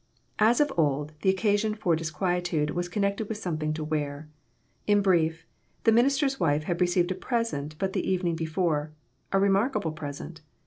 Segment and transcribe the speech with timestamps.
[0.25, 4.27] * As of old, the occasion for disquietude was connected with something to wear.
[4.87, 5.45] In brief,
[5.83, 8.93] the minister's wife had received a present but the evening before
[9.31, 10.41] a remarkable present.